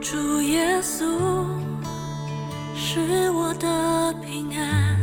[0.00, 1.04] 主耶稣
[2.74, 4.96] 是我的平安，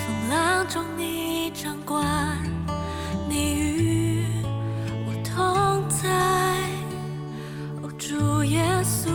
[0.00, 2.02] 风浪中你掌管，
[3.28, 4.26] 你与
[5.06, 6.08] 我同在。
[7.82, 9.10] 哦，主耶稣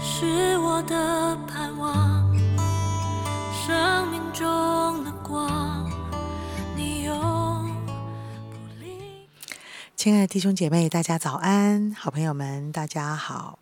[0.00, 2.24] 是我的盼望，
[3.66, 5.90] 生命中的光，
[10.00, 11.94] 亲爱的弟兄姐妹，大家早安！
[11.94, 13.58] 好朋友们，大家好。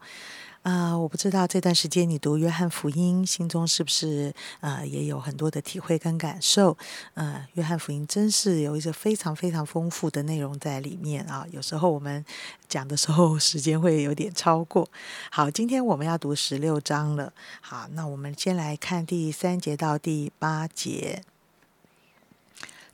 [0.63, 6.79] 呃，我不知道这段时间你读约翰福音，心中是不是呃也有很多的体会跟感受？
[7.15, 11.45] 呃，约翰福音真是有一个非常非常丰富的内容在里面啊。
[11.51, 12.25] 有时候我们
[12.69, 14.89] 讲的时候，时间会有点超过。
[15.33, 17.33] 好，今天我们要读十六章了。
[17.61, 21.25] 好，那我们先来看第三节到第八节。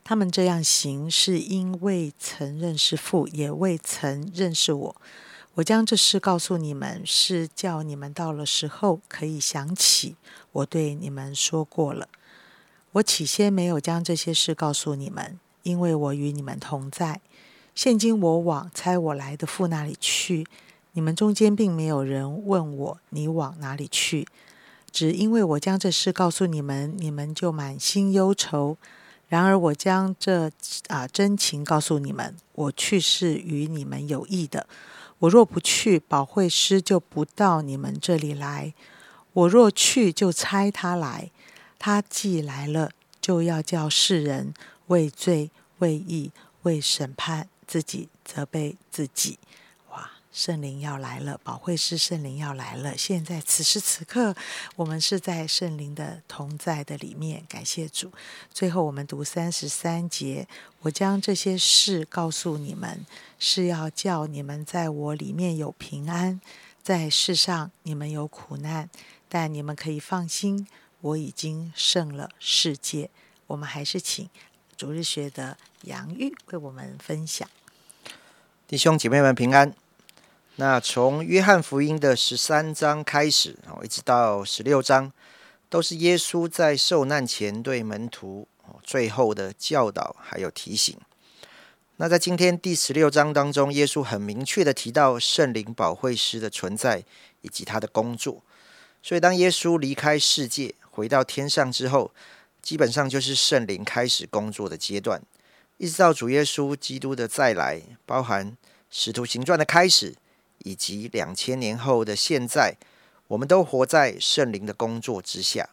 [0.07, 4.95] 他们这样行，是因未曾认识父，也未曾认识我。
[5.55, 10.15] 我将这事告诉你们，是叫你们到了时候可以想起
[10.51, 12.07] 我对你们说过了。
[12.91, 17.19] 我起先没有将这些事告诉你们，因为我与你们同在。
[17.73, 20.45] 现今我往猜我来的父那里去，
[20.91, 24.27] 你们中间并没有人问我你往哪里去，
[24.91, 28.77] 只因为我将这事告诉你们，你们就满心忧愁。
[29.27, 30.51] 然而我将这
[30.87, 34.67] 啊真情告诉你们，我去是与你们有益的。
[35.19, 38.73] 我若不去，保惠师就不到你们这里来；
[39.33, 41.31] 我若去，就差他来。
[41.79, 44.53] 他既来了，就要叫世人
[44.87, 46.31] 为罪、为义、
[46.63, 49.39] 为审判自己责备自己。
[50.35, 52.97] 圣灵要来了，保惠师圣灵要来了。
[52.97, 54.35] 现在此时此刻，
[54.75, 58.11] 我们是在圣灵的同在的里面，感谢主。
[58.53, 60.45] 最后，我们读三十三节：
[60.81, 63.05] 我将这些事告诉你们，
[63.39, 66.41] 是要叫你们在我里面有平安，
[66.83, 68.89] 在世上你们有苦难，
[69.29, 70.67] 但你们可以放心，
[70.99, 73.09] 我已经胜了世界。
[73.47, 74.29] 我们还是请
[74.75, 77.49] 主日学的杨玉为我们分享。
[78.67, 79.73] 弟兄姐妹们平安。
[80.57, 85.11] 那从约翰福音的十三章开始，哦，一直到十六章，
[85.67, 90.97] 都是耶稣在受难前对门徒哦最后的教导还有提醒。
[91.97, 97.03] 那在今天第十六章当中，耶稣很明确的提到圣灵保惠师的存在
[97.41, 98.41] 以及他的工作。
[99.03, 102.11] 所以当耶稣离开世界回到天上之后，
[102.61, 105.21] 基本上就是圣灵开始工作的阶段，
[105.77, 108.55] 一直到主耶稣基督的再来，包含
[108.89, 110.15] 使徒行传的开始。
[110.65, 112.75] 以及两千年后的现在，
[113.27, 115.69] 我们都活在圣灵的工作之下。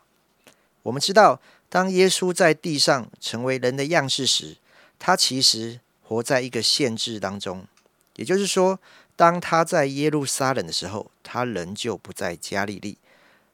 [0.83, 4.59] 我们知道，当耶稣在地上成为人的样式时，
[4.99, 7.65] 他其实活在一个限制当中。
[8.17, 8.79] 也就是说，
[9.17, 12.99] 当他在耶路撒冷的时候，他仍旧不在加利利；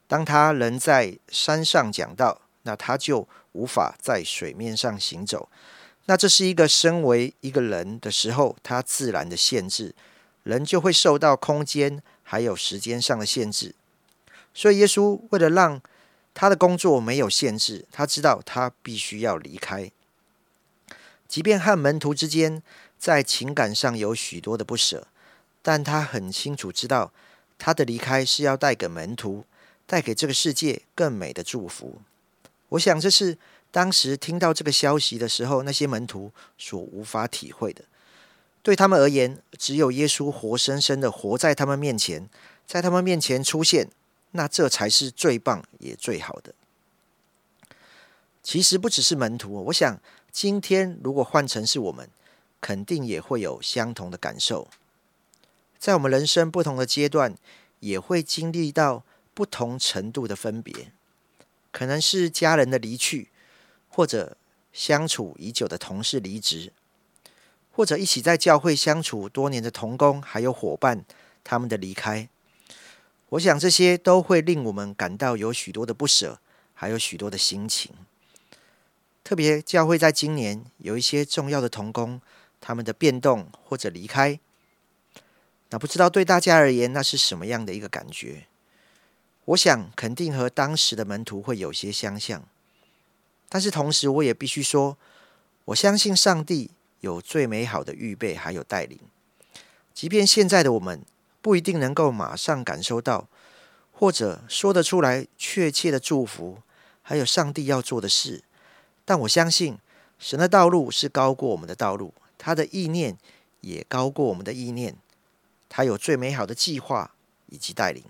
[0.09, 5.49] 当他仍在山上讲道，那他就无法在水面上行走。
[6.07, 9.95] 那这是一个身为一个人的时候，他自然的限制。
[10.49, 13.75] 人就会受到空间还有时间上的限制，
[14.55, 15.79] 所以耶稣为了让
[16.33, 19.93] 他的工作没有限制，他知道他必须要离开。
[21.29, 22.63] 即便和门徒之间
[22.99, 25.07] 在情感上有许多的不舍，
[25.61, 27.13] 但他很清楚知道
[27.59, 29.45] 他的离开是要带给门徒、
[29.85, 32.01] 带给这个世界更美的祝福。
[32.71, 33.37] 我想这是
[33.71, 37.85] 当时听到这个消息的时候，那些门徒所无法体会的。
[38.69, 42.29] 对他们而言，只有耶稣活生生的活在他们面前，
[42.67, 43.89] 在他们面前出现，
[44.33, 46.53] 那这才是最棒也最好的。
[48.43, 49.99] 其实不只是门徒，我想
[50.31, 52.11] 今天如果换成是我们，
[52.61, 54.69] 肯定也会有相同的感受。
[55.79, 57.35] 在我们人生不同的阶段，
[57.81, 59.03] 也会经历到
[59.33, 60.93] 不同程度的分别，
[61.73, 63.31] 可能是家人的离去，
[63.89, 64.37] 或者
[64.75, 66.71] 相处已久的同事离职。
[67.79, 71.05] 或者一起在教会相处多年的同工，还有伙伴，
[71.45, 72.29] 他们的离开，
[73.29, 76.41] 我想这些都会令我们感到有许多的不舍，
[76.75, 77.93] 还有许多的心情。
[79.23, 82.21] 特别教会在今年有一些重要的同工，
[82.61, 84.41] 他们的变动或者离开，
[85.71, 88.49] 那不知道对大家而言，那是什么样的一个感觉？
[89.45, 92.43] 我想肯定和当时的门徒会有些相像，
[93.49, 94.99] 但是同时我也必须说，
[95.67, 96.73] 我相信上帝。
[97.01, 98.99] 有最美好的预备，还有带领。
[99.95, 101.03] 即便现在的我们
[101.41, 103.29] 不一定能够马上感受到，
[103.93, 106.59] 或者说得出来确切的祝福，
[107.03, 108.43] 还有上帝要做的事，
[109.05, 109.79] 但我相信
[110.19, 113.17] 神的道路是高过我们的道路，他的意念
[113.61, 114.97] 也高过我们的意念。
[115.69, 117.13] 他有最美好的计划，
[117.49, 118.03] 以及带领。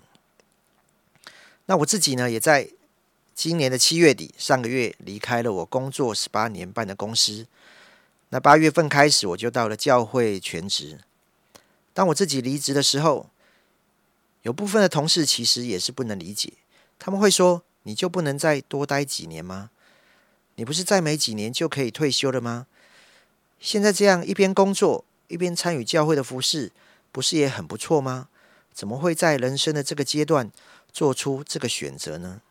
[1.65, 2.69] 那我自己呢，也在
[3.35, 7.45] 今年的七月底，上个月离开了我工作十八年半的公司。
[8.29, 10.99] 那八月份开始，我就到了教会全职。
[11.93, 13.29] 当我自己离职的时候，
[14.43, 16.53] 有部分的同事其实也是不能理解，
[16.97, 19.71] 他们会说：“你就不能再多待几年吗？
[20.55, 22.67] 你不是再没几年就可以退休了吗？
[23.59, 26.71] 现在这样一边工作一边参与教会的服饰，
[27.11, 28.29] 不是也很不错吗？
[28.73, 30.51] 怎么会在人生的这个阶段？”
[30.91, 32.41] 做出这个选择呢？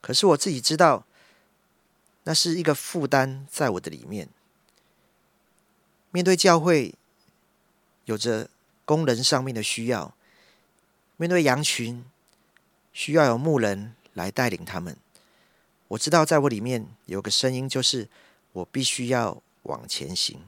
[0.00, 1.04] 可是我自己知道，
[2.22, 4.28] 那是一个负担在我的里面。
[6.10, 6.94] 面对教会，
[8.06, 8.48] 有着
[8.84, 10.14] 工人上面的需要；
[11.16, 12.04] 面对羊群，
[12.92, 14.96] 需要有牧人来带领他们。
[15.88, 18.08] 我知道，在我里面有个声音，就是
[18.52, 20.40] 我必须要往前行，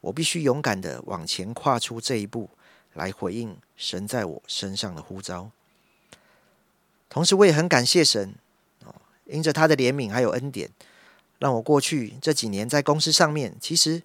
[0.00, 2.50] 我必须勇敢的往前跨出这一步，
[2.94, 5.50] 来回应神在我身上的呼召。
[7.08, 8.34] 同时，我也很感谢神，
[8.84, 8.94] 哦，
[9.24, 10.70] 因着他的怜悯还有恩典，
[11.38, 14.02] 让我过去这几年在公司上面，其实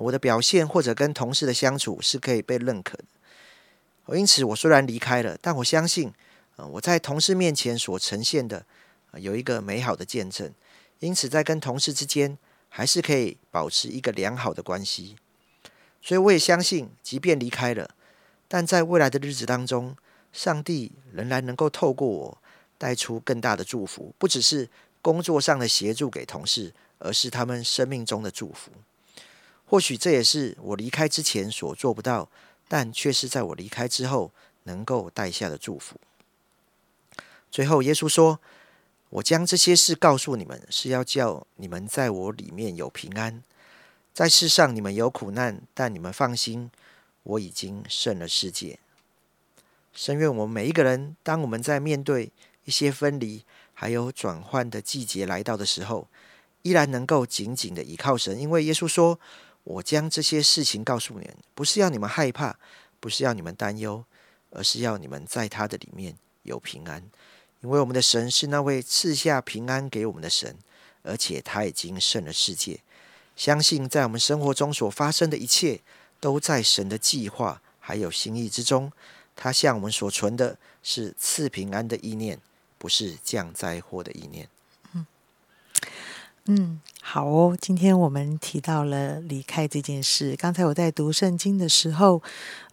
[0.00, 3.04] 我的表现或者跟同事的相处是可以被认可的。
[4.16, 6.12] 因此，我虽然离开了，但我相信，
[6.56, 8.64] 我在同事面前所呈现的
[9.14, 10.52] 有一个美好的见证。
[10.98, 12.36] 因此，在跟同事之间，
[12.68, 15.16] 还是可以保持一个良好的关系。
[16.02, 17.90] 所以，我也相信，即便离开了，
[18.48, 19.96] 但在未来的日子当中，
[20.32, 22.38] 上帝仍然能够透过我。
[22.80, 24.66] 带出更大的祝福，不只是
[25.02, 28.70] 工作上的协助给同事，而是他们生命中的祝福。
[29.70, 32.28] 或许这也是我离开之前所做不到，
[32.66, 34.32] 但却是在我离开之后
[34.64, 35.94] 能够带下的祝福。
[37.52, 38.40] 最后，耶稣说
[39.10, 43.44] ：“我将这些事告诉你们，是要叫你们在我里面有平安。
[44.12, 46.68] 在世上你们有苦难，但你们放心，
[47.22, 48.80] 我已经胜了世界。”
[49.94, 52.32] 深愿我们每一个人，当我们在面对。
[52.64, 56.06] 一些分离，还有转换的季节来到的时候，
[56.62, 59.18] 依然能够紧紧的依靠神，因为耶稣说
[59.64, 62.58] ：“我将这些事情告诉你们，不是要你们害怕，
[62.98, 64.04] 不是要你们担忧，
[64.50, 67.02] 而是要你们在他的里面有平安。
[67.60, 70.56] 因为我们的神是那位赐下平安给我们的神，
[71.02, 72.80] 而且他已经胜了世界。
[73.36, 75.80] 相信在我们生活中所发生的一切，
[76.20, 78.92] 都在神的计划还有心意之中。
[79.34, 82.40] 他向我们所存的是赐平安的意念。”
[82.80, 84.48] 不是降灾祸的意念。
[86.46, 87.56] 嗯，好哦。
[87.60, 90.34] 今天我们提到了离开这件事。
[90.36, 92.22] 刚才我在读圣经的时候，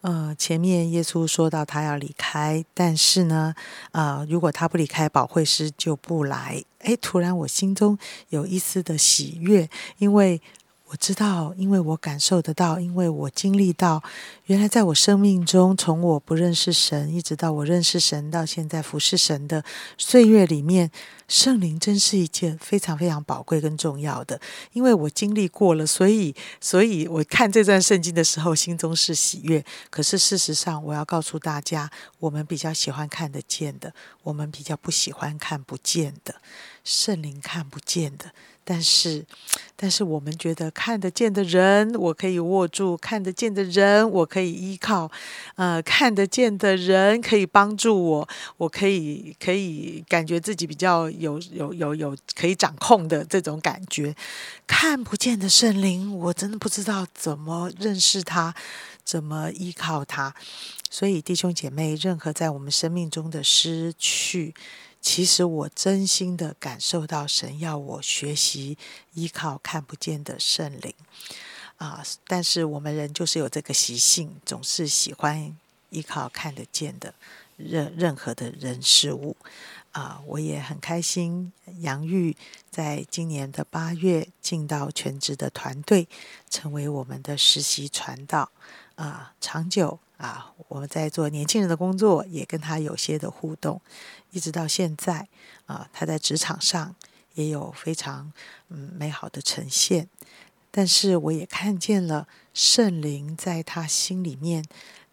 [0.00, 3.54] 呃，前面耶稣说到他要离开，但是呢，
[3.92, 6.64] 啊，如果他不离开，保惠师就不来。
[6.80, 7.98] 哎，突然我心中
[8.30, 9.68] 有一丝的喜悦，
[9.98, 10.40] 因为。
[10.90, 14.02] 我知道，因为我感受得到，因为我经历到，
[14.46, 19.62] 原来在我生命中，从我不认识神，一直到我认识神，到现在服侍神的
[19.98, 20.90] 岁月里面，
[21.28, 24.40] 圣灵真是一件非常非常宝贵跟重要的。
[24.72, 29.62] 因为我经历过了，所以，所以我看这段圣经的时候，心中是喜悦。
[29.90, 33.92] 可是事实上，我要告诉大家，我们比较喜欢看得见的，
[34.22, 36.36] 我们比较不喜欢看不见的。
[36.82, 38.32] 圣灵看不见的。
[38.64, 39.24] 但是，
[39.80, 45.08] 但是我们觉得看得见的人，我可以握住；看得见的人，我可以依靠；
[45.54, 54.12] 呃，看得见的人可以帮助我，我可以可以感觉自己比较有有有有可以掌控的这种感觉。
[54.66, 58.52] 看不见的圣灵，我真的不知道怎么认识他，
[59.04, 60.34] 怎么依靠他。
[60.90, 64.54] 所以，弟兄姐妹，任何在我们生命中的失去。
[65.00, 68.76] 其实我真心的感受到神要我学习
[69.14, 70.92] 依靠看不见的圣灵
[71.76, 75.56] 啊，但是我们人就是有这个习性，总是喜欢
[75.90, 77.14] 依靠看得见的
[77.56, 79.36] 任任何的人事物
[79.92, 80.20] 啊。
[80.26, 82.36] 我也很开心，杨玉
[82.70, 86.08] 在今年的八月进到全职的团队，
[86.50, 88.50] 成为我们的实习传道
[88.96, 90.00] 啊，长久。
[90.18, 93.80] 啊，我们在做年轻人的工作，也跟他有些的互动，
[94.32, 95.28] 一直到现在
[95.66, 96.94] 啊，他在职场上
[97.34, 98.32] 也有非常
[98.68, 100.08] 嗯美好的呈现。
[100.72, 104.64] 但是我也看见了圣灵在他心里面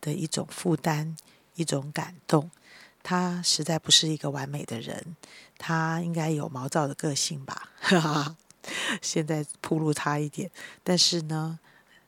[0.01, 1.15] 的一种负担，
[1.53, 2.49] 一种感动。
[3.03, 5.15] 他实在不是一个完美的人，
[5.59, 7.69] 他应该有毛躁的个性吧？
[7.79, 8.35] 哈哈，
[9.03, 10.49] 现在铺路他一点，
[10.83, 11.59] 但是呢，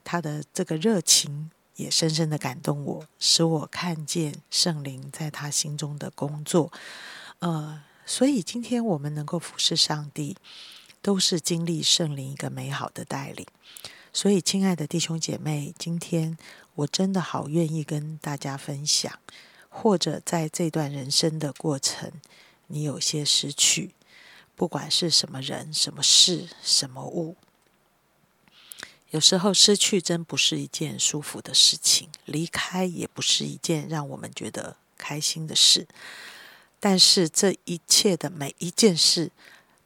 [0.02, 1.52] 他的这个热情。
[1.78, 6.72] 也深深的感动我，使我看见圣灵在他心中的工作。
[7.38, 10.36] 呃，所以今天我们能够服侍上帝，
[11.00, 13.46] 都是经历圣灵一个美好的带领。
[14.12, 16.36] 所以，亲爱的弟兄姐妹，今天
[16.74, 19.16] 我真的好愿意跟大家分享，
[19.68, 22.10] 或者在这段人生的过程，
[22.66, 23.94] 你有些失去，
[24.56, 27.36] 不管是什么人、什么事、什么物。
[29.10, 35.88] 有时候失去真不是一件舒服的事情，离开也不是一件让我们觉得开心的事。
[36.78, 39.30] 但是这一切的每一件事，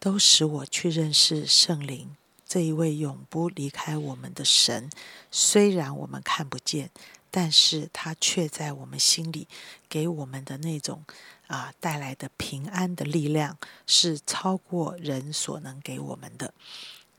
[0.01, 4.91] 都使我去认识圣灵这一位永不离开我们的神。
[5.31, 6.91] 虽然我们看不见，
[7.31, 9.47] 但是他却在我们心里
[9.89, 11.05] 给我们的那种
[11.47, 16.53] 啊带来的平安的力量，是超过人所能给我们的。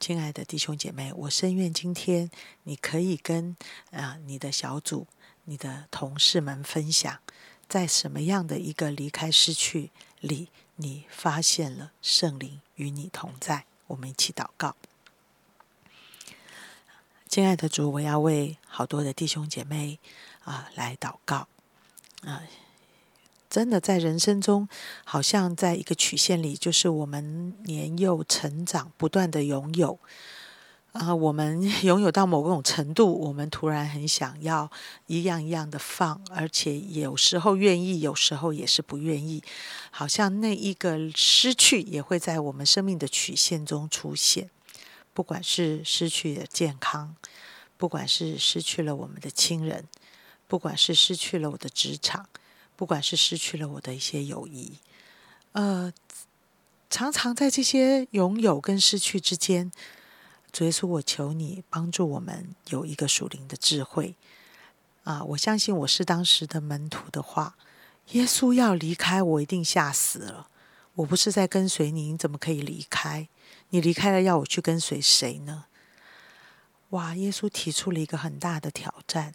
[0.05, 2.29] 亲爱的弟兄姐妹，我深愿今天
[2.63, 3.55] 你可以跟
[3.91, 5.07] 啊你的小组、
[5.45, 7.21] 你的同事们分享，
[7.69, 13.63] 在什么样的一个离开失去里，你发现了圣灵与你同在。
[13.87, 14.75] 我们一起祷告，
[17.29, 19.99] 亲爱的主，我要为好多的弟兄姐妹
[20.43, 21.47] 啊来祷告
[22.25, 22.43] 啊。
[23.53, 24.67] 真的在人生中，
[25.05, 29.99] 好像在一个曲线里，就是我们年幼成长，不断的拥有
[30.93, 34.71] 啊，我们 拥有到某种程度，我们突然很想要
[35.05, 39.43] 一样一样的放，而且有时候愿意，有时候也是不愿意，
[39.91, 44.49] 好像那一个失去也会在我们生命的曲线中出现，
[45.13, 47.15] 不管是失去了健康，
[47.77, 49.85] 不管是失去了我们的亲人，
[50.47, 52.27] 不管是失去了我的职场。
[52.75, 54.79] 不管是失去了我的一些友谊，
[55.53, 55.93] 呃，
[56.89, 59.71] 常常在这些拥有跟失去之间，
[60.51, 64.15] 主耶稣，我求你帮助我们有一个属灵的智慧
[65.03, 65.23] 啊！
[65.23, 67.55] 我相信我是当时的门徒的话，
[68.11, 70.47] 耶稣要离开，我一定吓死了。
[70.95, 73.27] 我不是在跟随你，你怎么可以离开？
[73.69, 75.65] 你离开了，要我去跟随谁呢？
[76.89, 77.15] 哇！
[77.15, 79.33] 耶稣提出了一个很大的挑战。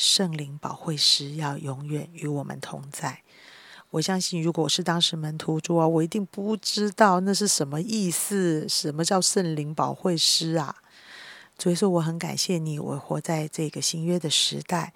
[0.00, 3.22] 圣灵保惠师要永远与我们同在。
[3.90, 8.66] 我相信，如果我是当时门徒主啊，我一定不知道那是什么意思。
[8.66, 10.76] 什么叫圣灵保惠师啊？
[11.58, 14.94] 所以说，我很感谢你，我活在这个新约的时代。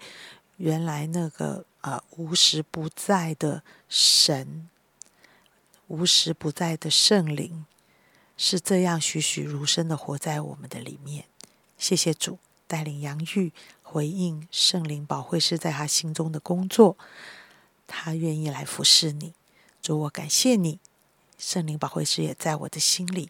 [0.57, 4.67] 原来那个呃无时不在的神，
[5.85, 7.67] 无时不在的圣灵，
[8.35, 11.25] 是这样栩栩如生的活在我们的里面。
[11.77, 13.51] 谢谢主带领杨玉。
[13.81, 16.97] 回应圣灵保惠师在他心中的工作，
[17.87, 19.33] 他愿意来服侍你。
[19.81, 20.79] 主，我感谢你，
[21.37, 23.29] 圣灵保惠师也在我的心里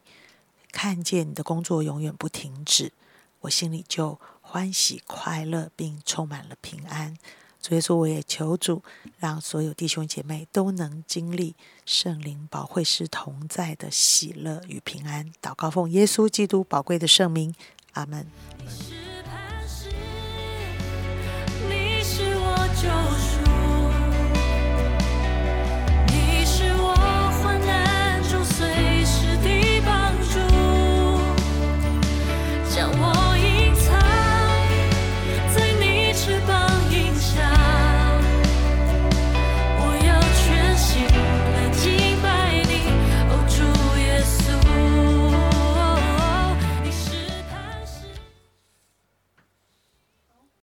[0.72, 2.94] 看见你的工作永远不停止，
[3.42, 7.16] 我心里就欢喜快乐，并充满了平安。
[7.60, 8.82] 所以说，我也求主
[9.18, 15.32] 让所有弟兄姐妹都能经历圣灵保惠师同在的喜乐与平安。
[15.42, 17.54] 祷告奉耶稣基督宝贵的圣名，
[17.92, 18.26] 阿门。
[22.86, 23.25] shows